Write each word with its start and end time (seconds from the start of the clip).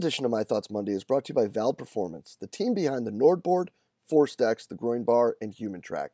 Edition 0.00 0.24
of 0.24 0.30
My 0.30 0.44
Thoughts 0.44 0.70
Monday 0.70 0.92
is 0.92 1.04
brought 1.04 1.26
to 1.26 1.32
you 1.32 1.34
by 1.34 1.46
Vald 1.46 1.76
Performance, 1.76 2.34
the 2.40 2.46
team 2.46 2.72
behind 2.72 3.06
the 3.06 3.10
NordBord, 3.10 3.68
Force 4.08 4.34
Decks, 4.34 4.64
the 4.64 4.74
GroinBar, 4.74 5.32
and 5.42 5.54
HumanTrak. 5.54 6.08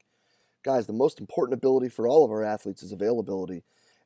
Guys, 0.65 0.89
the 0.89 0.93
most 0.93 1.21
important 1.21 1.55
ability 1.55 1.89
for 1.89 2.09
all 2.09 2.25
of 2.25 2.33
our 2.33 2.43
athletes 2.43 2.83
is 2.83 2.91
availability, 2.91 3.63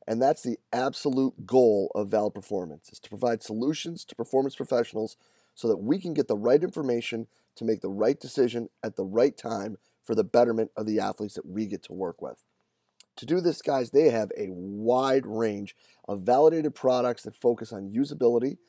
and 0.06 0.20
that's 0.20 0.42
the 0.42 0.58
absolute 0.70 1.46
goal 1.46 1.90
of 1.94 2.10
Vald 2.10 2.34
Performance, 2.34 2.90
is 2.92 2.98
to 2.98 3.08
provide 3.08 3.42
solutions 3.42 4.04
to 4.04 4.14
performance 4.14 4.54
professionals 4.54 5.16
so 5.54 5.66
that 5.66 5.78
we 5.78 5.98
can 5.98 6.12
get 6.12 6.28
the 6.28 6.36
right 6.36 6.62
information 6.62 7.26
to 7.56 7.64
make 7.64 7.80
the 7.80 7.88
right 7.88 8.20
decision 8.20 8.68
at 8.84 8.96
the 8.96 9.04
right 9.06 9.38
time 9.38 9.78
for 10.02 10.14
the 10.14 10.22
betterment 10.22 10.70
of 10.76 10.84
the 10.84 11.00
athletes 11.00 11.36
that 11.36 11.46
we 11.46 11.64
get 11.64 11.82
to 11.84 11.94
work 11.94 12.20
with. 12.20 12.44
To 13.16 13.24
do 13.24 13.40
this, 13.40 13.62
guys, 13.62 13.92
they 13.92 14.10
have 14.10 14.30
a 14.36 14.50
wide 14.50 15.24
range 15.24 15.74
of 16.06 16.20
validated 16.20 16.74
products 16.74 17.22
that 17.22 17.34
focus 17.34 17.72
on 17.72 17.94
usability– 17.94 18.58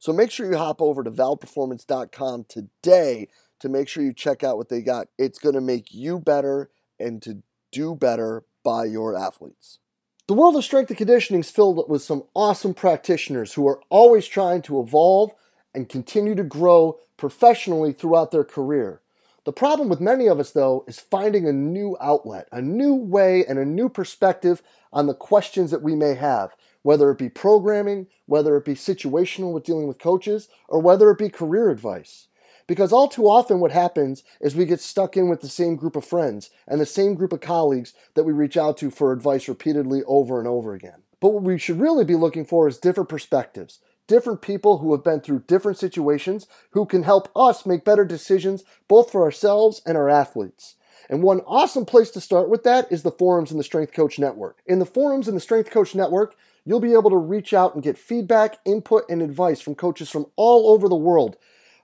So 0.00 0.14
make 0.14 0.30
sure 0.30 0.50
you 0.50 0.56
hop 0.56 0.80
over 0.80 1.04
to 1.04 1.10
valdperformance.com 1.10 2.46
today 2.48 3.28
to 3.60 3.68
make 3.68 3.86
sure 3.86 4.02
you 4.02 4.14
check 4.14 4.42
out 4.42 4.56
what 4.56 4.70
they 4.70 4.80
got. 4.80 5.08
It's 5.18 5.38
going 5.38 5.54
to 5.54 5.60
make 5.60 5.92
you 5.92 6.18
better 6.18 6.70
and 6.98 7.20
to 7.20 7.42
do 7.70 7.94
better 7.94 8.44
by 8.64 8.86
your 8.86 9.14
athletes. 9.14 9.78
The 10.26 10.32
world 10.32 10.56
of 10.56 10.64
strength 10.64 10.88
and 10.88 10.96
conditioning 10.96 11.40
is 11.40 11.50
filled 11.50 11.84
with 11.86 12.00
some 12.00 12.24
awesome 12.34 12.72
practitioners 12.72 13.52
who 13.52 13.68
are 13.68 13.80
always 13.90 14.26
trying 14.26 14.62
to 14.62 14.80
evolve 14.80 15.32
and 15.74 15.86
continue 15.86 16.34
to 16.34 16.44
grow 16.44 16.98
professionally 17.18 17.92
throughout 17.92 18.30
their 18.30 18.44
career. 18.44 19.02
The 19.44 19.52
problem 19.52 19.90
with 19.90 20.00
many 20.00 20.28
of 20.28 20.40
us, 20.40 20.52
though, 20.52 20.84
is 20.88 20.98
finding 20.98 21.46
a 21.46 21.52
new 21.52 21.96
outlet, 22.00 22.48
a 22.52 22.62
new 22.62 22.94
way, 22.94 23.44
and 23.44 23.58
a 23.58 23.66
new 23.66 23.90
perspective 23.90 24.62
on 24.94 25.06
the 25.06 25.14
questions 25.14 25.70
that 25.70 25.82
we 25.82 25.94
may 25.94 26.14
have 26.14 26.56
whether 26.82 27.10
it 27.10 27.18
be 27.18 27.28
programming, 27.28 28.06
whether 28.26 28.56
it 28.56 28.64
be 28.64 28.74
situational 28.74 29.52
with 29.52 29.64
dealing 29.64 29.86
with 29.88 29.98
coaches, 29.98 30.48
or 30.68 30.80
whether 30.80 31.10
it 31.10 31.18
be 31.18 31.28
career 31.28 31.70
advice. 31.70 32.28
Because 32.66 32.92
all 32.92 33.08
too 33.08 33.28
often, 33.28 33.58
what 33.58 33.72
happens 33.72 34.22
is 34.40 34.54
we 34.54 34.64
get 34.64 34.80
stuck 34.80 35.16
in 35.16 35.28
with 35.28 35.40
the 35.40 35.48
same 35.48 35.74
group 35.74 35.96
of 35.96 36.04
friends 36.04 36.50
and 36.68 36.80
the 36.80 36.86
same 36.86 37.14
group 37.14 37.32
of 37.32 37.40
colleagues 37.40 37.94
that 38.14 38.22
we 38.22 38.32
reach 38.32 38.56
out 38.56 38.76
to 38.78 38.90
for 38.90 39.12
advice 39.12 39.48
repeatedly 39.48 40.02
over 40.06 40.38
and 40.38 40.46
over 40.46 40.72
again. 40.72 41.02
But 41.20 41.30
what 41.30 41.42
we 41.42 41.58
should 41.58 41.80
really 41.80 42.04
be 42.04 42.14
looking 42.14 42.44
for 42.44 42.68
is 42.68 42.78
different 42.78 43.08
perspectives, 43.08 43.80
different 44.06 44.40
people 44.40 44.78
who 44.78 44.92
have 44.92 45.02
been 45.02 45.20
through 45.20 45.44
different 45.48 45.78
situations 45.78 46.46
who 46.70 46.86
can 46.86 47.02
help 47.02 47.28
us 47.34 47.66
make 47.66 47.84
better 47.84 48.04
decisions 48.04 48.62
both 48.86 49.10
for 49.10 49.22
ourselves 49.22 49.82
and 49.84 49.96
our 49.96 50.08
athletes. 50.08 50.76
And 51.08 51.24
one 51.24 51.40
awesome 51.40 51.84
place 51.84 52.10
to 52.12 52.20
start 52.20 52.48
with 52.48 52.62
that 52.62 52.90
is 52.92 53.02
the 53.02 53.10
forums 53.10 53.50
in 53.50 53.58
the 53.58 53.64
Strength 53.64 53.92
Coach 53.92 54.18
Network. 54.18 54.58
In 54.64 54.78
the 54.78 54.86
forums 54.86 55.26
in 55.26 55.34
the 55.34 55.40
Strength 55.40 55.70
Coach 55.70 55.94
Network, 55.96 56.36
you'll 56.64 56.80
be 56.80 56.92
able 56.92 57.10
to 57.10 57.16
reach 57.16 57.52
out 57.52 57.74
and 57.74 57.82
get 57.82 57.98
feedback, 57.98 58.58
input, 58.64 59.04
and 59.08 59.22
advice 59.22 59.60
from 59.60 59.74
coaches 59.74 60.10
from 60.10 60.26
all 60.36 60.70
over 60.70 60.88
the 60.88 60.96
world, 60.96 61.36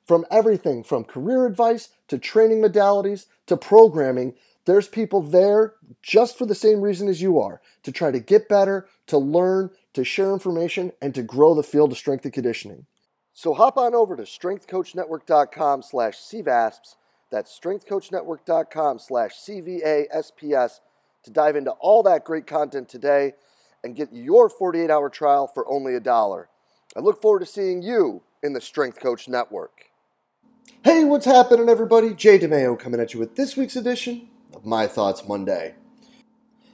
from 0.04 0.24
everything 0.30 0.82
from 0.82 1.04
career 1.04 1.46
advice 1.46 1.90
to 2.08 2.18
training 2.18 2.62
modalities 2.62 3.26
to 3.46 3.56
programming. 3.56 4.34
There's 4.64 4.88
people 4.88 5.22
there 5.22 5.74
just 6.02 6.36
for 6.36 6.46
the 6.46 6.54
same 6.54 6.80
reason 6.80 7.08
as 7.08 7.22
you 7.22 7.38
are 7.40 7.60
to 7.84 7.92
try 7.92 8.10
to 8.10 8.20
get 8.20 8.48
better, 8.48 8.88
to 9.06 9.18
learn, 9.18 9.70
to 9.94 10.04
share 10.04 10.32
information, 10.32 10.92
and 11.00 11.14
to 11.14 11.22
grow 11.22 11.54
the 11.54 11.62
field 11.62 11.92
of 11.92 11.98
strength 11.98 12.24
and 12.24 12.34
conditioning. 12.34 12.86
So 13.32 13.54
hop 13.54 13.76
on 13.76 13.94
over 13.94 14.16
to 14.16 14.22
strengthcoachnetwork.com 14.22 15.82
slash 15.82 16.16
CVASPS. 16.16 16.96
That's 17.30 17.58
strengthcoachnetwork.com 17.58 18.98
slash 18.98 19.32
CVASPS 19.34 20.80
to 21.24 21.30
dive 21.30 21.56
into 21.56 21.72
all 21.72 22.02
that 22.04 22.24
great 22.24 22.46
content 22.46 22.88
today 22.88 23.34
and 23.86 23.94
get 23.94 24.12
your 24.12 24.48
48 24.48 24.90
hour 24.90 25.08
trial 25.08 25.46
for 25.46 25.66
only 25.70 25.94
a 25.94 26.00
dollar. 26.00 26.48
I 26.96 27.00
look 27.00 27.22
forward 27.22 27.38
to 27.40 27.46
seeing 27.46 27.82
you 27.82 28.22
in 28.42 28.52
the 28.52 28.60
Strength 28.60 28.98
Coach 29.00 29.28
Network. 29.28 29.84
Hey, 30.82 31.04
what's 31.04 31.24
happening, 31.24 31.68
everybody? 31.68 32.12
Jay 32.12 32.38
DeMayo 32.38 32.76
coming 32.78 33.00
at 33.00 33.14
you 33.14 33.20
with 33.20 33.36
this 33.36 33.56
week's 33.56 33.76
edition 33.76 34.28
of 34.52 34.66
My 34.66 34.88
Thoughts 34.88 35.28
Monday. 35.28 35.76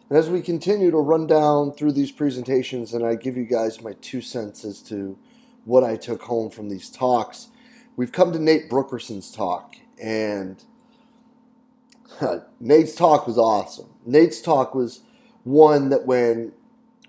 And 0.09 0.19
as 0.19 0.31
we 0.31 0.41
continue 0.41 0.91
to 0.91 0.97
run 0.97 1.27
down 1.27 1.73
through 1.73 1.93
these 1.93 2.11
presentations 2.11 2.95
and 2.95 3.05
I 3.05 3.15
give 3.15 3.37
you 3.37 3.45
guys 3.45 3.83
my 3.83 3.93
two 4.01 4.23
cents 4.23 4.65
as 4.65 4.81
to 4.85 5.19
what 5.67 5.85
I 5.85 5.97
took 5.97 6.23
home 6.23 6.49
from 6.51 6.71
these 6.71 6.89
talks, 6.89 7.49
we've 7.95 8.13
come 8.13 8.33
to 8.33 8.39
Nate 8.39 8.71
Brookreson's 8.71 9.31
talk. 9.31 9.75
And 10.03 10.65
Nate's 12.61 12.95
talk 12.95 13.27
was 13.27 13.37
awesome. 13.37 13.91
Nate's 14.07 14.41
talk 14.41 14.75
was 14.75 15.01
one 15.45 15.91
that 15.91 16.07
when 16.07 16.53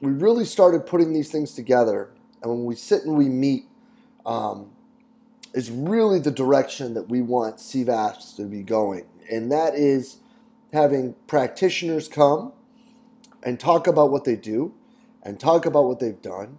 we 0.03 0.12
really 0.12 0.44
started 0.44 0.86
putting 0.86 1.14
these 1.14 1.31
things 1.31 1.53
together, 1.53 2.09
and 2.41 2.52
when 2.52 2.66
we 2.66 2.75
sit 2.75 3.06
and 3.06 3.18
we 3.18 3.30
meet, 3.30 3.64
um, 4.25 4.69
is 5.53 5.72
really 5.72 6.19
the 6.19 6.31
direction 6.31 6.94
that 6.94 7.08
we 7.08 7.22
want 7.22 7.56
CVASPS 7.56 8.36
to 8.36 8.44
be 8.44 8.64
going, 8.64 9.06
and 9.31 9.50
that 9.50 9.75
is 9.75 10.18
having 10.74 11.16
practitioners 11.28 12.09
come 12.09 12.52
and 13.44 13.62
talk 13.62 13.88
about 13.88 14.12
what 14.12 14.25
they 14.25 14.36
do, 14.36 14.74
and 15.22 15.40
talk 15.40 15.66
about 15.66 15.86
what 15.86 16.02
they've 16.02 16.22
done, 16.22 16.58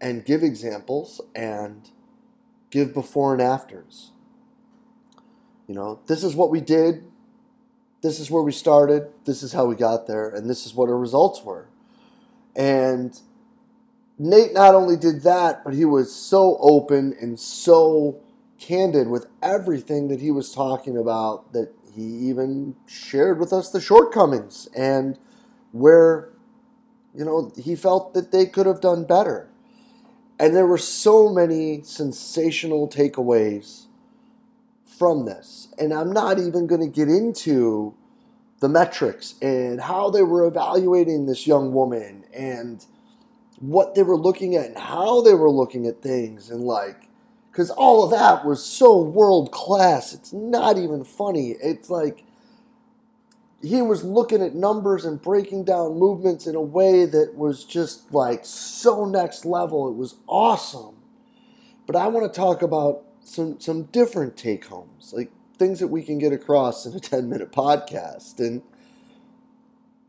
and 0.00 0.24
give 0.24 0.44
examples 0.44 1.20
and 1.34 1.90
give 2.70 2.94
before 2.94 3.32
and 3.32 3.42
afters. 3.42 4.12
You 5.66 5.74
know, 5.74 5.98
this 6.06 6.22
is 6.22 6.36
what 6.36 6.50
we 6.50 6.60
did. 6.60 7.04
This 8.02 8.20
is 8.20 8.30
where 8.30 8.42
we 8.44 8.52
started. 8.52 9.08
This 9.24 9.42
is 9.42 9.52
how 9.52 9.64
we 9.64 9.74
got 9.74 10.06
there, 10.06 10.28
and 10.28 10.48
this 10.48 10.64
is 10.64 10.74
what 10.74 10.88
our 10.88 10.98
results 10.98 11.42
were. 11.42 11.66
And 12.56 13.18
Nate 14.18 14.52
not 14.52 14.74
only 14.74 14.96
did 14.96 15.22
that, 15.22 15.64
but 15.64 15.74
he 15.74 15.84
was 15.84 16.14
so 16.14 16.56
open 16.60 17.14
and 17.20 17.38
so 17.38 18.20
candid 18.58 19.08
with 19.08 19.26
everything 19.42 20.08
that 20.08 20.20
he 20.20 20.30
was 20.30 20.52
talking 20.52 20.96
about 20.96 21.52
that 21.52 21.72
he 21.94 22.02
even 22.02 22.76
shared 22.86 23.38
with 23.38 23.52
us 23.52 23.70
the 23.70 23.80
shortcomings 23.80 24.68
and 24.76 25.18
where 25.72 26.30
you 27.14 27.24
know 27.24 27.52
he 27.56 27.76
felt 27.76 28.14
that 28.14 28.32
they 28.32 28.46
could 28.46 28.66
have 28.66 28.80
done 28.80 29.04
better. 29.04 29.48
And 30.38 30.54
there 30.54 30.66
were 30.66 30.78
so 30.78 31.28
many 31.28 31.82
sensational 31.82 32.88
takeaways 32.88 33.86
from 34.84 35.24
this. 35.24 35.68
And 35.78 35.92
I'm 35.92 36.12
not 36.12 36.38
even 36.38 36.66
going 36.66 36.80
to 36.80 36.88
get 36.88 37.08
into 37.08 37.94
the 38.60 38.68
metrics 38.68 39.34
and 39.42 39.80
how 39.80 40.10
they 40.10 40.22
were 40.22 40.44
evaluating 40.46 41.26
this 41.26 41.46
young 41.46 41.72
woman 41.72 42.23
and 42.34 42.86
what 43.60 43.94
they 43.94 44.02
were 44.02 44.16
looking 44.16 44.56
at 44.56 44.66
and 44.66 44.78
how 44.78 45.22
they 45.22 45.34
were 45.34 45.50
looking 45.50 45.86
at 45.86 46.02
things 46.02 46.50
and 46.50 46.62
like 46.62 47.08
because 47.50 47.70
all 47.70 48.04
of 48.04 48.10
that 48.10 48.44
was 48.44 48.64
so 48.64 49.00
world 49.00 49.52
class 49.52 50.12
it's 50.12 50.32
not 50.32 50.76
even 50.76 51.04
funny. 51.04 51.50
It's 51.62 51.88
like 51.88 52.24
he 53.62 53.80
was 53.80 54.04
looking 54.04 54.42
at 54.42 54.54
numbers 54.54 55.04
and 55.04 55.22
breaking 55.22 55.64
down 55.64 55.98
movements 55.98 56.46
in 56.46 56.54
a 56.54 56.60
way 56.60 57.06
that 57.06 57.34
was 57.34 57.64
just 57.64 58.12
like 58.12 58.44
so 58.44 59.04
next 59.06 59.44
level. 59.46 59.88
It 59.88 59.96
was 59.96 60.16
awesome. 60.26 60.96
But 61.86 61.96
i 61.96 62.06
want 62.08 62.32
to 62.32 62.40
talk 62.40 62.62
about 62.62 63.04
some 63.22 63.58
some 63.60 63.84
different 63.84 64.36
take 64.36 64.66
homes 64.66 65.14
like 65.16 65.30
things 65.58 65.80
that 65.80 65.88
we 65.88 66.02
can 66.02 66.18
get 66.18 66.32
across 66.32 66.84
in 66.84 66.94
a 66.94 67.00
10 67.00 67.28
minute 67.28 67.52
podcast. 67.52 68.38
And 68.38 68.62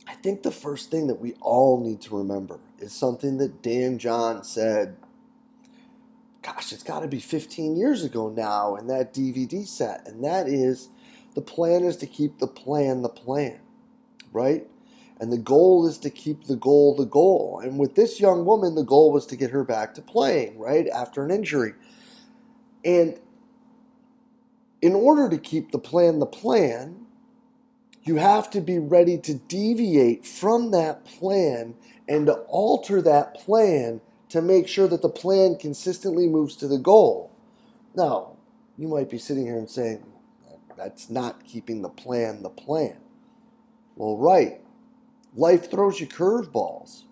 I 0.07 0.13
think 0.13 0.43
the 0.43 0.51
first 0.51 0.91
thing 0.91 1.07
that 1.07 1.19
we 1.19 1.33
all 1.41 1.83
need 1.83 2.01
to 2.01 2.17
remember 2.17 2.59
is 2.79 2.93
something 2.93 3.37
that 3.37 3.61
Dan 3.61 3.97
John 3.97 4.43
said, 4.43 4.97
gosh, 6.41 6.71
it's 6.71 6.83
got 6.83 6.99
to 6.99 7.07
be 7.07 7.19
15 7.19 7.75
years 7.75 8.03
ago 8.03 8.29
now 8.29 8.75
in 8.75 8.87
that 8.87 9.13
DVD 9.13 9.67
set. 9.67 10.07
And 10.07 10.23
that 10.23 10.47
is 10.47 10.89
the 11.33 11.41
plan 11.41 11.83
is 11.83 11.97
to 11.97 12.05
keep 12.05 12.37
the 12.37 12.47
plan 12.47 13.01
the 13.01 13.09
plan, 13.09 13.59
right? 14.31 14.67
And 15.19 15.31
the 15.31 15.37
goal 15.37 15.87
is 15.87 15.97
to 15.99 16.09
keep 16.09 16.45
the 16.45 16.55
goal 16.55 16.95
the 16.95 17.05
goal. 17.05 17.61
And 17.63 17.79
with 17.79 17.95
this 17.95 18.19
young 18.19 18.45
woman, 18.45 18.75
the 18.75 18.83
goal 18.83 19.11
was 19.11 19.25
to 19.27 19.35
get 19.35 19.51
her 19.51 19.63
back 19.63 19.93
to 19.95 20.01
playing, 20.01 20.59
right? 20.59 20.87
After 20.87 21.23
an 21.23 21.31
injury. 21.31 21.73
And 22.83 23.19
in 24.81 24.93
order 24.93 25.29
to 25.29 25.37
keep 25.37 25.71
the 25.71 25.79
plan 25.79 26.19
the 26.19 26.25
plan, 26.25 27.04
you 28.05 28.17
have 28.17 28.49
to 28.51 28.61
be 28.61 28.79
ready 28.79 29.17
to 29.17 29.33
deviate 29.33 30.25
from 30.25 30.71
that 30.71 31.05
plan 31.05 31.75
and 32.07 32.27
to 32.27 32.33
alter 32.47 33.01
that 33.01 33.33
plan 33.33 34.01
to 34.29 34.41
make 34.41 34.67
sure 34.67 34.87
that 34.87 35.01
the 35.01 35.09
plan 35.09 35.57
consistently 35.57 36.27
moves 36.27 36.55
to 36.57 36.67
the 36.67 36.77
goal, 36.77 37.31
Now, 37.95 38.33
you 38.77 38.87
might 38.87 39.09
be 39.09 39.17
sitting 39.17 39.45
here 39.45 39.57
and 39.57 39.69
saying, 39.69 40.05
that's 40.77 41.09
not 41.09 41.45
keeping 41.45 41.81
the 41.81 41.89
plan 41.89 42.43
the 42.43 42.49
plan. 42.49 42.97
Well, 43.95 44.17
right. 44.17 44.59
Life 45.35 45.71
throws 45.71 46.01
you 46.01 46.07
curveballs. 46.07 47.03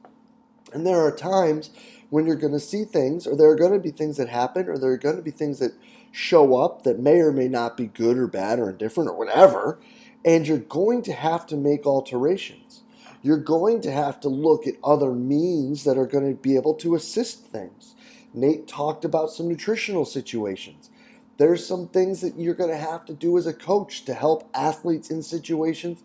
And 0.74 0.86
there 0.86 1.00
are 1.00 1.16
times 1.16 1.70
when 2.10 2.26
you're 2.26 2.36
going 2.36 2.54
to 2.54 2.60
see 2.60 2.84
things, 2.84 3.26
or 3.26 3.36
there 3.36 3.50
are 3.50 3.56
going 3.56 3.72
to 3.72 3.80
be 3.80 3.92
things 3.92 4.18
that 4.18 4.30
happen, 4.30 4.68
or 4.68 4.78
there 4.78 4.92
are 4.92 4.98
going 4.98 5.16
to 5.16 5.22
be 5.22 5.32
things 5.32 5.60
that 5.60 5.74
show 6.12 6.58
up 6.58 6.84
that 6.84 7.00
may 7.00 7.20
or 7.20 7.32
may 7.32 7.48
not 7.48 7.78
be 7.78 7.88
good 7.88 8.18
or 8.18 8.28
bad 8.28 8.60
or 8.60 8.70
indifferent 8.70 9.10
or 9.10 9.18
whatever. 9.18 9.80
And 10.26 10.48
you're 10.48 10.58
going 10.58 11.02
to 11.04 11.14
have 11.14 11.46
to 11.48 11.58
make 11.58 11.86
alterations. 11.86 12.84
You're 13.22 13.38
going 13.38 13.82
to 13.82 13.92
have 13.92 14.20
to 14.22 14.30
look 14.30 14.68
at 14.68 14.76
other 14.84 15.12
means 15.14 15.84
that 15.86 15.98
are 15.98 16.06
going 16.06 16.30
to 16.30 16.42
be 16.42 16.56
able 16.56 16.74
to 16.76 16.96
assist 16.96 17.46
things. 17.46 17.96
Nate 18.34 18.68
talked 18.68 19.06
about 19.06 19.32
some 19.32 19.48
nutritional 19.48 20.06
situations. 20.06 20.90
There's 21.38 21.66
some 21.66 21.88
things 21.88 22.22
that 22.22 22.38
you're 22.38 22.54
going 22.54 22.70
to 22.70 22.78
have 22.78 23.06
to 23.06 23.14
do 23.14 23.38
as 23.38 23.48
a 23.48 23.54
coach 23.54 24.06
to 24.06 24.14
help 24.14 24.50
athletes 24.54 25.10
in 25.10 25.24
situations 25.24 26.04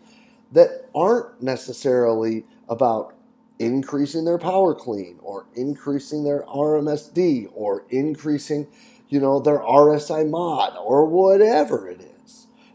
that 0.53 0.88
aren't 0.94 1.43
necessarily 1.43 2.44
about 2.69 3.14
increasing 3.59 4.25
their 4.25 4.38
power 4.38 4.75
clean 4.75 5.19
or 5.23 5.47
increasing 5.55 6.25
their 6.25 6.43
RMSD 6.43 7.50
or 7.55 7.85
increasing, 7.91 8.67
you 9.09 9.21
know, 9.21 9.41
their 9.41 9.59
RSI 9.59 10.29
mod 10.29 10.76
or 10.79 11.05
whatever 11.06 11.91
it 11.91 12.00
is. 12.00 12.07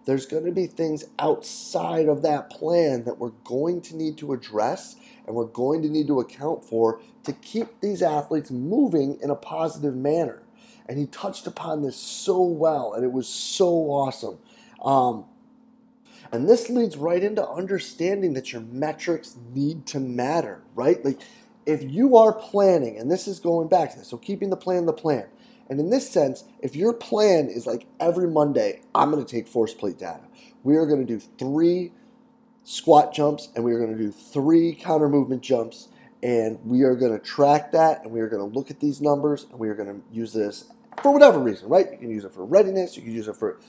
There's 0.05 0.25
going 0.25 0.45
to 0.45 0.51
be 0.51 0.67
things 0.67 1.05
outside 1.17 2.07
of 2.07 2.21
that 2.23 2.49
plan 2.49 3.05
that 3.05 3.17
we're 3.17 3.29
going 3.43 3.81
to 3.81 3.95
need 3.95 4.17
to 4.17 4.33
address 4.33 4.95
and 5.25 5.35
we're 5.35 5.45
going 5.45 5.81
to 5.83 5.89
need 5.89 6.07
to 6.07 6.19
account 6.19 6.65
for 6.65 6.99
to 7.23 7.33
keep 7.33 7.79
these 7.79 8.01
athletes 8.01 8.51
moving 8.51 9.17
in 9.21 9.29
a 9.29 9.35
positive 9.35 9.95
manner. 9.95 10.43
And 10.87 10.99
he 10.99 11.05
touched 11.05 11.47
upon 11.47 11.81
this 11.81 11.95
so 11.95 12.41
well, 12.41 12.93
and 12.93 13.05
it 13.05 13.11
was 13.11 13.27
so 13.27 13.67
awesome. 13.89 14.37
Um, 14.83 15.25
and 16.31 16.49
this 16.49 16.69
leads 16.69 16.97
right 16.97 17.23
into 17.23 17.47
understanding 17.47 18.33
that 18.33 18.51
your 18.51 18.61
metrics 18.61 19.37
need 19.53 19.85
to 19.87 19.99
matter, 20.01 20.61
right? 20.75 21.03
Like 21.05 21.21
if 21.65 21.83
you 21.83 22.17
are 22.17 22.33
planning, 22.33 22.97
and 22.97 23.09
this 23.09 23.27
is 23.27 23.39
going 23.39 23.69
back 23.69 23.91
to 23.91 23.99
this, 23.99 24.09
so 24.09 24.17
keeping 24.17 24.49
the 24.49 24.57
plan 24.57 24.85
the 24.85 24.93
plan. 24.93 25.27
And 25.73 25.79
in 25.79 25.89
this 25.89 26.07
sense, 26.07 26.43
if 26.61 26.75
your 26.75 26.93
plan 26.93 27.47
is 27.47 27.65
like 27.65 27.87
every 27.99 28.27
Monday, 28.27 28.81
I'm 28.93 29.09
going 29.09 29.25
to 29.25 29.35
take 29.35 29.47
force 29.47 29.73
plate 29.73 29.97
data. 29.97 30.21
We 30.61 30.75
are 30.75 30.85
going 30.85 31.03
to 31.03 31.17
do 31.17 31.19
three 31.39 31.93
squat 32.63 33.11
jumps 33.11 33.49
and 33.55 33.65
we 33.65 33.73
are 33.73 33.79
going 33.79 33.91
to 33.91 33.97
do 33.97 34.11
three 34.11 34.75
counter 34.75 35.09
movement 35.09 35.41
jumps. 35.41 35.87
And 36.21 36.59
we 36.63 36.83
are 36.83 36.93
going 36.93 37.11
to 37.11 37.17
track 37.17 37.71
that 37.71 38.03
and 38.03 38.11
we 38.11 38.19
are 38.19 38.29
going 38.29 38.47
to 38.47 38.55
look 38.55 38.69
at 38.69 38.81
these 38.81 39.01
numbers 39.01 39.47
and 39.49 39.57
we 39.57 39.67
are 39.67 39.73
going 39.73 39.89
to 39.89 40.15
use 40.15 40.31
this 40.31 40.65
for 41.01 41.11
whatever 41.11 41.39
reason, 41.39 41.69
right? 41.69 41.91
You 41.91 41.97
can 41.97 42.11
use 42.11 42.23
it 42.23 42.33
for 42.33 42.45
readiness, 42.45 42.95
you 42.95 43.01
can 43.01 43.11
use 43.11 43.27
it 43.27 43.35
for 43.35 43.59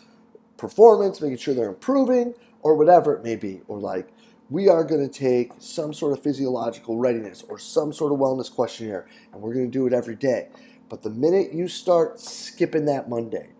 performance, 0.59 1.23
making 1.23 1.39
sure 1.39 1.55
they're 1.55 1.71
improving, 1.71 2.35
or 2.61 2.77
whatever 2.77 3.15
it 3.15 3.25
may 3.25 3.37
be, 3.37 3.63
or 3.67 3.79
like 3.79 4.13
we 4.51 4.69
are 4.69 4.85
going 4.85 5.09
to 5.09 5.19
take 5.19 5.53
some 5.59 5.95
sort 5.95 6.13
of 6.13 6.23
physiological 6.23 6.99
readiness 6.99 7.43
or 7.49 7.59
some 7.59 7.95
sort 7.95 8.13
of 8.13 8.19
wellness 8.19 8.55
questionnaire 8.55 9.09
and 9.33 9.41
we're 9.41 9.55
going 9.55 9.65
to 9.65 9.73
do 9.73 9.87
it 9.87 9.95
every 9.95 10.15
day. 10.15 10.49
But 10.89 11.03
the 11.03 11.11
minute 11.11 11.53
you 11.53 11.69
start 11.69 12.21
skipping 12.21 12.85
that 12.87 13.09
Monday, 13.09 13.51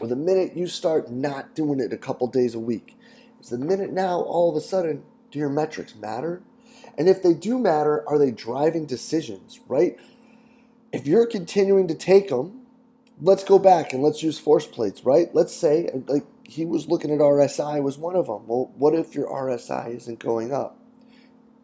or 0.00 0.06
the 0.06 0.16
minute 0.16 0.56
you 0.56 0.66
start 0.66 1.10
not 1.10 1.54
doing 1.54 1.80
it 1.80 1.92
a 1.92 1.98
couple 1.98 2.26
days 2.26 2.54
a 2.54 2.60
week, 2.60 2.96
is 3.40 3.50
the 3.50 3.58
minute 3.58 3.92
now 3.92 4.20
all 4.20 4.50
of 4.50 4.56
a 4.56 4.60
sudden 4.60 5.02
do 5.30 5.38
your 5.38 5.48
metrics 5.48 5.94
matter? 5.94 6.42
And 6.96 7.08
if 7.08 7.22
they 7.22 7.34
do 7.34 7.58
matter, 7.58 8.08
are 8.08 8.18
they 8.18 8.30
driving 8.30 8.86
decisions, 8.86 9.60
right? 9.66 9.98
If 10.92 11.06
you're 11.06 11.26
continuing 11.26 11.88
to 11.88 11.94
take 11.94 12.28
them, 12.28 12.66
let's 13.20 13.44
go 13.44 13.58
back 13.58 13.92
and 13.92 14.02
let's 14.02 14.22
use 14.22 14.38
force 14.38 14.66
plates, 14.66 15.04
right? 15.04 15.34
Let's 15.34 15.54
say, 15.54 15.90
like, 16.06 16.24
he 16.44 16.64
was 16.64 16.88
looking 16.88 17.10
at 17.10 17.20
RSI 17.20 17.82
was 17.82 17.98
one 17.98 18.14
of 18.14 18.26
them. 18.26 18.46
Well, 18.46 18.72
what 18.76 18.94
if 18.94 19.14
your 19.14 19.28
RSI 19.28 19.96
isn't 19.96 20.18
going 20.18 20.52
up? 20.52 20.78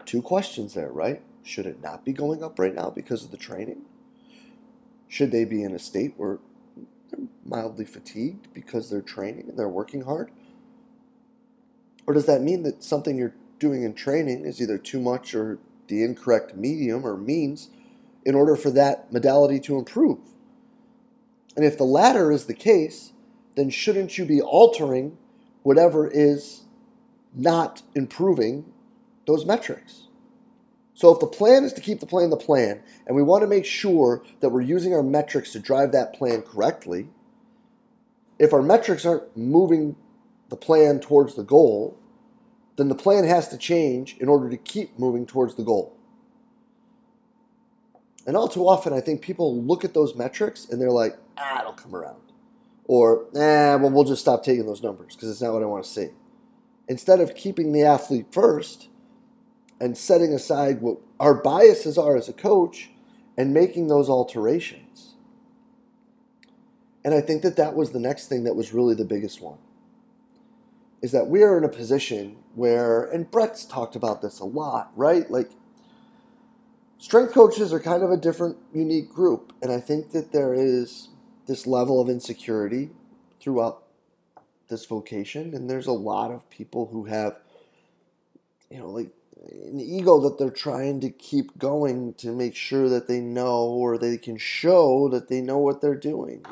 Two 0.06 0.22
questions 0.22 0.74
there, 0.74 0.90
right? 0.90 1.22
Should 1.42 1.66
it 1.66 1.82
not 1.82 2.04
be 2.04 2.12
going 2.12 2.42
up 2.42 2.58
right 2.58 2.74
now 2.74 2.90
because 2.90 3.24
of 3.24 3.30
the 3.30 3.36
training? 3.36 3.82
Should 5.10 5.32
they 5.32 5.44
be 5.44 5.64
in 5.64 5.74
a 5.74 5.78
state 5.80 6.14
where 6.16 6.38
they're 7.10 7.26
mildly 7.44 7.84
fatigued 7.84 8.46
because 8.54 8.88
they're 8.88 9.02
training 9.02 9.48
and 9.48 9.58
they're 9.58 9.68
working 9.68 10.02
hard? 10.02 10.30
Or 12.06 12.14
does 12.14 12.26
that 12.26 12.42
mean 12.42 12.62
that 12.62 12.84
something 12.84 13.18
you're 13.18 13.34
doing 13.58 13.82
in 13.82 13.92
training 13.94 14.44
is 14.44 14.62
either 14.62 14.78
too 14.78 15.00
much 15.00 15.34
or 15.34 15.58
the 15.88 16.04
incorrect 16.04 16.54
medium 16.54 17.04
or 17.04 17.16
means 17.16 17.70
in 18.24 18.36
order 18.36 18.54
for 18.54 18.70
that 18.70 19.12
modality 19.12 19.58
to 19.58 19.76
improve? 19.76 20.20
And 21.56 21.64
if 21.64 21.76
the 21.76 21.82
latter 21.82 22.30
is 22.30 22.46
the 22.46 22.54
case, 22.54 23.10
then 23.56 23.68
shouldn't 23.68 24.16
you 24.16 24.24
be 24.24 24.40
altering 24.40 25.18
whatever 25.64 26.06
is 26.06 26.62
not 27.34 27.82
improving 27.96 28.72
those 29.26 29.44
metrics? 29.44 30.06
So 31.00 31.10
if 31.14 31.18
the 31.18 31.26
plan 31.26 31.64
is 31.64 31.72
to 31.72 31.80
keep 31.80 32.00
the 32.00 32.06
plan 32.06 32.28
the 32.28 32.36
plan, 32.36 32.82
and 33.06 33.16
we 33.16 33.22
want 33.22 33.40
to 33.40 33.46
make 33.46 33.64
sure 33.64 34.22
that 34.40 34.50
we're 34.50 34.60
using 34.60 34.92
our 34.92 35.02
metrics 35.02 35.50
to 35.52 35.58
drive 35.58 35.92
that 35.92 36.12
plan 36.12 36.42
correctly, 36.42 37.08
if 38.38 38.52
our 38.52 38.60
metrics 38.60 39.06
aren't 39.06 39.34
moving 39.34 39.96
the 40.50 40.56
plan 40.56 41.00
towards 41.00 41.36
the 41.36 41.42
goal, 41.42 41.98
then 42.76 42.88
the 42.88 42.94
plan 42.94 43.24
has 43.24 43.48
to 43.48 43.56
change 43.56 44.18
in 44.18 44.28
order 44.28 44.50
to 44.50 44.58
keep 44.58 44.98
moving 44.98 45.24
towards 45.24 45.54
the 45.54 45.62
goal. 45.62 45.96
And 48.26 48.36
all 48.36 48.48
too 48.48 48.68
often, 48.68 48.92
I 48.92 49.00
think 49.00 49.22
people 49.22 49.58
look 49.58 49.86
at 49.86 49.94
those 49.94 50.14
metrics 50.14 50.68
and 50.68 50.78
they're 50.78 50.90
like, 50.90 51.16
ah, 51.38 51.60
it'll 51.60 51.72
come 51.72 51.96
around. 51.96 52.20
Or, 52.84 53.24
eh, 53.34 53.74
well, 53.76 53.88
we'll 53.88 54.04
just 54.04 54.20
stop 54.20 54.44
taking 54.44 54.66
those 54.66 54.82
numbers 54.82 55.16
because 55.16 55.30
it's 55.30 55.40
not 55.40 55.54
what 55.54 55.62
I 55.62 55.66
want 55.66 55.82
to 55.82 55.90
see. 55.90 56.08
Instead 56.88 57.20
of 57.20 57.34
keeping 57.34 57.72
the 57.72 57.84
athlete 57.84 58.26
first 58.30 58.90
and 59.80 59.96
setting 59.96 60.32
aside 60.32 60.82
what 60.82 60.98
our 61.18 61.34
biases 61.34 61.96
are 61.96 62.16
as 62.16 62.28
a 62.28 62.32
coach 62.32 62.90
and 63.36 63.54
making 63.54 63.88
those 63.88 64.10
alterations. 64.10 65.14
And 67.02 67.14
I 67.14 67.22
think 67.22 67.42
that 67.42 67.56
that 67.56 67.74
was 67.74 67.92
the 67.92 67.98
next 67.98 68.28
thing 68.28 68.44
that 68.44 68.54
was 68.54 68.74
really 68.74 68.94
the 68.94 69.06
biggest 69.06 69.40
one. 69.40 69.58
Is 71.00 71.12
that 71.12 71.28
we 71.28 71.42
are 71.42 71.56
in 71.56 71.64
a 71.64 71.68
position 71.68 72.36
where, 72.54 73.04
and 73.04 73.30
Brett's 73.30 73.64
talked 73.64 73.96
about 73.96 74.20
this 74.20 74.38
a 74.38 74.44
lot, 74.44 74.92
right? 74.94 75.30
Like, 75.30 75.50
strength 76.98 77.32
coaches 77.32 77.72
are 77.72 77.80
kind 77.80 78.02
of 78.02 78.10
a 78.10 78.18
different, 78.18 78.58
unique 78.74 79.10
group. 79.10 79.54
And 79.62 79.72
I 79.72 79.80
think 79.80 80.10
that 80.10 80.32
there 80.32 80.52
is 80.52 81.08
this 81.46 81.66
level 81.66 82.02
of 82.02 82.10
insecurity 82.10 82.90
throughout 83.40 83.84
this 84.68 84.84
vocation. 84.84 85.54
And 85.54 85.70
there's 85.70 85.86
a 85.86 85.92
lot 85.92 86.30
of 86.30 86.48
people 86.50 86.90
who 86.92 87.04
have, 87.04 87.38
you 88.70 88.78
know, 88.78 88.90
like 88.90 89.08
an 89.48 89.80
ego 89.80 90.20
that 90.20 90.38
they're 90.38 90.50
trying 90.50 91.00
to 91.00 91.10
keep 91.10 91.58
going 91.58 92.14
to 92.14 92.32
make 92.32 92.54
sure 92.54 92.88
that 92.88 93.08
they 93.08 93.20
know 93.20 93.64
or 93.64 93.96
they 93.96 94.18
can 94.18 94.36
show 94.36 95.08
that 95.08 95.28
they 95.28 95.40
know 95.40 95.58
what 95.58 95.80
they're 95.80 95.94
doing. 95.94 96.44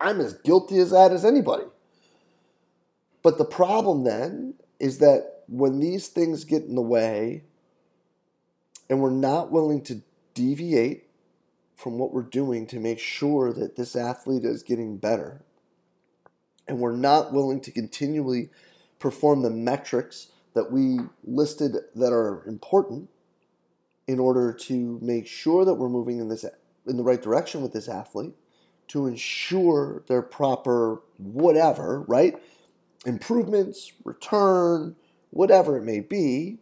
I'm 0.00 0.20
as 0.20 0.34
guilty 0.34 0.78
as 0.78 0.90
that 0.90 1.12
as 1.12 1.24
anybody. 1.24 1.64
But 3.22 3.38
the 3.38 3.44
problem 3.44 4.04
then 4.04 4.54
is 4.80 4.98
that 4.98 5.44
when 5.48 5.80
these 5.80 6.08
things 6.08 6.44
get 6.44 6.64
in 6.64 6.74
the 6.74 6.82
way 6.82 7.44
and 8.90 9.00
we're 9.00 9.10
not 9.10 9.50
willing 9.50 9.82
to 9.82 10.02
deviate 10.34 11.04
from 11.76 11.98
what 11.98 12.12
we're 12.12 12.22
doing 12.22 12.66
to 12.66 12.80
make 12.80 12.98
sure 12.98 13.52
that 13.52 13.76
this 13.76 13.96
athlete 13.96 14.44
is 14.44 14.62
getting 14.62 14.96
better. 14.96 15.42
And 16.66 16.78
we're 16.78 16.96
not 16.96 17.32
willing 17.32 17.60
to 17.62 17.70
continually 17.70 18.50
perform 18.98 19.42
the 19.42 19.50
metrics 19.50 20.28
that 20.54 20.70
we 20.70 20.98
listed 21.24 21.76
that 21.94 22.12
are 22.12 22.44
important 22.46 23.08
in 24.06 24.18
order 24.18 24.52
to 24.52 24.98
make 25.02 25.26
sure 25.26 25.64
that 25.64 25.74
we're 25.74 25.88
moving 25.88 26.18
in 26.18 26.28
this 26.28 26.44
in 26.86 26.96
the 26.96 27.02
right 27.02 27.22
direction 27.22 27.62
with 27.62 27.72
this 27.72 27.88
athlete 27.88 28.34
to 28.88 29.06
ensure 29.06 30.04
their 30.08 30.22
proper 30.22 31.00
whatever, 31.16 32.02
right? 32.02 32.36
Improvements, 33.06 33.92
return, 34.04 34.96
whatever 35.30 35.76
it 35.76 35.82
may 35.82 36.00
be, 36.00 36.58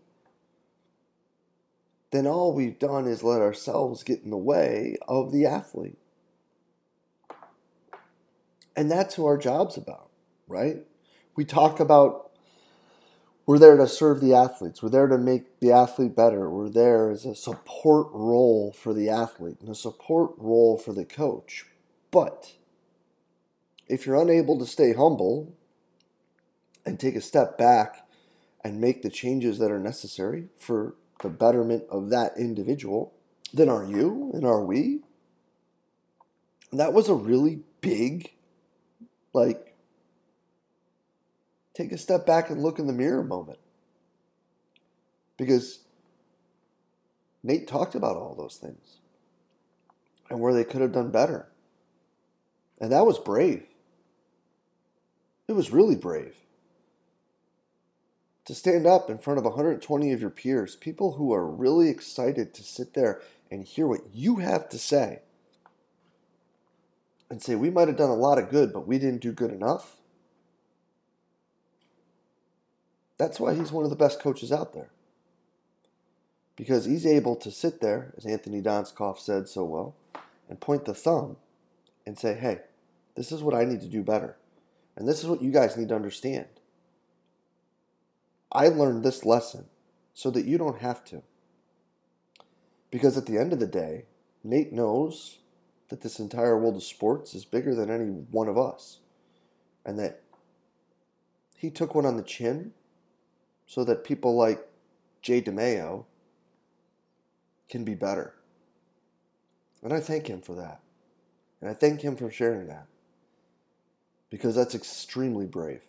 then 2.13 2.27
all 2.27 2.55
we've 2.55 2.79
done 2.79 3.07
is 3.07 3.23
let 3.23 3.41
ourselves 3.41 4.03
get 4.03 4.23
in 4.23 4.31
the 4.31 4.37
way 4.37 4.97
of 5.09 5.33
the 5.33 5.47
athlete. 5.47 5.99
And 8.77 8.91
that's 8.91 9.15
who 9.17 9.27
our 9.27 9.39
job's 9.39 9.77
about, 9.77 10.11
right? 10.47 10.79
We 11.35 11.45
talk 11.45 11.81
about 11.81 12.32
we're 13.47 13.59
there 13.59 13.77
to 13.77 13.89
serve 13.89 14.21
the 14.21 14.35
athletes. 14.35 14.83
We're 14.83 14.91
there 14.91 15.09
to 15.09 15.19
make 15.19 15.61
the 15.61 15.73
athlete 15.73 16.15
better. 16.15 16.49
We're 16.49 16.69
there 16.69 17.11
as 17.11 17.25
a 17.25 17.35
support 17.35 18.09
role 18.13 18.73
for 18.73 18.95
the 18.95 19.09
athlete 19.09 19.57
and 19.61 19.69
a 19.69 19.75
support 19.75 20.33
role 20.37 20.79
for 20.79 20.93
the 20.93 21.05
coach. 21.05 21.67
But 22.11 22.53
if 23.89 24.07
you're 24.07 24.21
unable 24.21 24.59
to 24.59 24.67
stay 24.67 24.93
humble 24.93 25.55
and 26.87 27.01
take 27.01 27.17
a 27.17 27.21
step 27.21 27.59
back 27.59 28.07
and 28.63 28.81
make 28.81 29.03
the 29.03 29.11
changes 29.11 29.59
that 29.59 29.71
are 29.71 29.79
necessary 29.79 30.49
for 30.57 30.95
the 31.21 31.29
betterment 31.29 31.85
of 31.91 32.11
that 32.11 32.37
individual, 32.39 33.13
then 33.53 33.69
are 33.69 33.85
you 33.85 34.31
and 34.35 34.47
are 34.47 34.65
we? 34.65 35.01
That 36.73 36.93
was 36.93 37.09
a 37.09 37.15
really 37.15 37.61
big 37.81 38.33
like, 39.33 39.72
take 41.75 41.93
a 41.93 41.99
step 41.99 42.27
back 42.27 42.51
and 42.51 42.63
look 42.63 42.79
in 42.79 42.87
the 42.87 42.93
mirror 42.93 43.23
moment. 43.23 43.59
Because 45.37 45.81
Nate 47.43 47.67
talked 47.67 47.95
about 47.95 48.17
all 48.17 48.35
those 48.35 48.57
things 48.57 48.99
and 50.31 50.41
where 50.41 50.55
they 50.55 50.65
could 50.65 50.81
have 50.81 50.93
done 50.93 51.11
better. 51.11 51.49
And 52.81 52.93
that 52.93 53.07
was 53.07 53.19
brave. 53.19 53.65
It 55.49 55.53
was 55.53 55.71
really 55.71 55.97
brave. 55.97 56.37
To 58.47 58.55
stand 58.55 58.87
up 58.87 59.09
in 59.09 59.19
front 59.19 59.39
of 59.39 59.45
120 59.45 60.13
of 60.13 60.21
your 60.21 60.31
peers, 60.31 60.75
people 60.75 61.13
who 61.13 61.33
are 61.33 61.47
really 61.47 61.89
excited 61.89 62.53
to 62.55 62.63
sit 62.63 62.95
there 62.95 63.21
and 63.51 63.65
hear 63.65 63.87
what 63.87 64.01
you 64.13 64.37
have 64.37 64.69
to 64.71 64.79
say, 64.79 65.21
and 67.31 67.43
say, 67.43 67.55
We 67.55 67.71
might 67.71 67.89
have 67.89 67.97
done 67.97 68.11
a 68.11 68.15
lot 68.15 68.39
of 68.39 68.51
good, 68.51 68.73
but 68.73 68.87
we 68.87 68.99
didn't 68.99 69.23
do 69.23 69.33
good 69.33 69.53
enough. 69.53 69.97
That's 73.23 73.39
why 73.39 73.55
he's 73.55 73.71
one 73.71 73.85
of 73.85 73.91
the 73.91 73.95
best 73.95 74.19
coaches 74.19 74.51
out 74.51 74.75
there. 74.75 74.91
Because 76.57 76.87
he's 76.87 77.07
able 77.07 77.37
to 77.37 77.53
sit 77.53 77.81
there, 77.81 78.13
as 78.17 78.27
Anthony 78.27 78.61
Donskov 78.61 79.21
said 79.21 79.47
so 79.47 79.63
well, 79.63 79.95
and 80.49 80.61
point 80.61 80.87
the 80.87 80.93
thumb 80.93 81.37
and 82.05 82.19
say, 82.19 82.35
Hey, 82.35 82.63
this 83.15 83.31
is 83.31 83.41
what 83.41 83.55
I 83.55 83.65
need 83.65 83.81
to 83.83 83.87
do 83.87 84.03
better. 84.03 84.39
And 84.97 85.07
this 85.07 85.21
is 85.21 85.27
what 85.27 85.41
you 85.41 85.53
guys 85.53 85.77
need 85.77 85.91
to 85.91 85.95
understand. 85.95 86.47
I 88.51 88.67
learned 88.67 89.05
this 89.05 89.25
lesson 89.25 89.67
so 90.13 90.29
that 90.33 90.45
you 90.45 90.59
don't 90.59 90.81
have 90.81 91.05
to. 91.05 91.23
Because 92.91 93.17
at 93.17 93.27
the 93.27 93.39
end 93.39 93.53
of 93.53 93.61
the 93.61 93.69
day, 93.69 94.07
Nate 94.43 94.73
knows 94.73 95.39
that 95.91 96.01
this 96.01 96.19
entire 96.19 96.59
world 96.59 96.75
of 96.75 96.83
sports 96.83 97.35
is 97.35 97.45
bigger 97.45 97.73
than 97.73 97.89
any 97.89 98.07
one 98.07 98.49
of 98.49 98.59
us. 98.59 98.99
And 99.87 99.97
that 100.01 100.23
he 101.57 101.71
took 101.71 101.95
one 101.95 102.05
on 102.05 102.17
the 102.17 102.25
chin 102.25 102.73
so 103.67 103.85
that 103.85 104.05
people 104.05 104.37
like 104.37 104.67
Jay 105.23 105.41
DeMayo 105.41 106.05
can 107.69 107.85
be 107.85 107.95
better. 107.95 108.35
And 109.83 109.93
I 109.93 110.01
thank 110.01 110.27
him 110.27 110.41
for 110.41 110.55
that. 110.55 110.81
And 111.61 111.71
I 111.71 111.75
thank 111.75 112.03
him 112.03 112.17
for 112.17 112.31
sharing 112.31 112.67
that 112.69 112.87
because 114.31 114.55
that's 114.55 114.75
extremely 114.75 115.47
brave. 115.47 115.83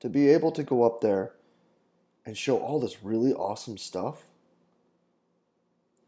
To 0.00 0.08
be 0.08 0.28
able 0.28 0.52
to 0.52 0.62
go 0.62 0.84
up 0.84 1.00
there 1.00 1.32
and 2.24 2.36
show 2.36 2.58
all 2.58 2.78
this 2.78 3.02
really 3.02 3.32
awesome 3.32 3.76
stuff 3.76 4.24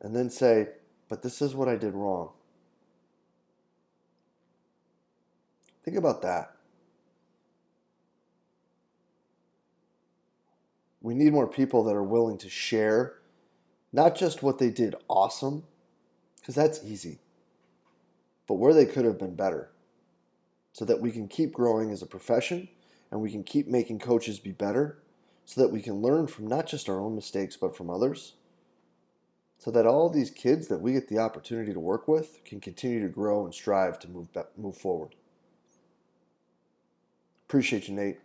and 0.00 0.14
then 0.14 0.30
say, 0.30 0.68
but 1.08 1.22
this 1.22 1.42
is 1.42 1.54
what 1.54 1.68
I 1.68 1.76
did 1.76 1.94
wrong. 1.94 2.30
Think 5.84 5.96
about 5.96 6.22
that. 6.22 6.54
We 11.00 11.14
need 11.14 11.32
more 11.32 11.46
people 11.46 11.84
that 11.84 11.94
are 11.94 12.02
willing 12.02 12.38
to 12.38 12.48
share 12.48 13.14
not 13.92 14.14
just 14.14 14.42
what 14.42 14.58
they 14.58 14.70
did 14.70 14.94
awesome, 15.08 15.64
because 16.36 16.54
that's 16.54 16.84
easy, 16.84 17.18
but 18.46 18.54
where 18.54 18.74
they 18.74 18.86
could 18.86 19.04
have 19.04 19.18
been 19.18 19.34
better 19.34 19.70
so 20.72 20.84
that 20.84 21.00
we 21.00 21.10
can 21.10 21.26
keep 21.26 21.52
growing 21.52 21.90
as 21.90 22.02
a 22.02 22.06
profession 22.06 22.68
and 23.10 23.20
we 23.20 23.30
can 23.30 23.42
keep 23.42 23.66
making 23.66 23.98
coaches 23.98 24.38
be 24.38 24.52
better 24.52 24.98
so 25.44 25.60
that 25.60 25.72
we 25.72 25.82
can 25.82 26.00
learn 26.00 26.26
from 26.26 26.46
not 26.46 26.66
just 26.66 26.88
our 26.88 27.00
own 27.00 27.16
mistakes 27.16 27.56
but 27.56 27.76
from 27.76 27.90
others 27.90 28.34
so 29.60 29.70
that 29.70 29.86
all 29.86 30.08
these 30.08 30.30
kids 30.30 30.68
that 30.68 30.80
we 30.80 30.94
get 30.94 31.08
the 31.08 31.18
opportunity 31.18 31.72
to 31.72 31.78
work 31.78 32.08
with 32.08 32.42
can 32.46 32.60
continue 32.60 33.02
to 33.02 33.12
grow 33.12 33.44
and 33.44 33.52
strive 33.52 33.98
to 33.98 34.08
move 34.08 34.28
move 34.56 34.76
forward. 34.76 35.14
Appreciate 37.46 37.86
you, 37.86 37.94
Nate. 37.94 38.14
It 38.14 38.20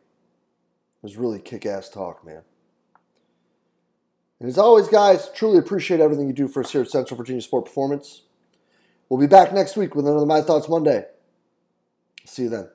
was 1.01 1.17
really 1.17 1.39
kick-ass 1.39 1.89
talk, 1.89 2.25
man. 2.25 2.43
And 4.45 4.51
as 4.51 4.59
always, 4.59 4.87
guys, 4.87 5.31
truly 5.33 5.57
appreciate 5.57 5.99
everything 5.99 6.27
you 6.27 6.33
do 6.33 6.47
for 6.47 6.59
us 6.59 6.71
here 6.71 6.81
at 6.81 6.91
Central 6.91 7.17
Virginia 7.17 7.41
Sport 7.41 7.65
Performance. 7.65 8.21
We'll 9.09 9.19
be 9.19 9.25
back 9.25 9.51
next 9.51 9.75
week 9.75 9.95
with 9.95 10.07
another 10.07 10.27
My 10.27 10.41
Thoughts 10.41 10.69
Monday. 10.69 11.05
See 12.25 12.43
you 12.43 12.49
then. 12.49 12.69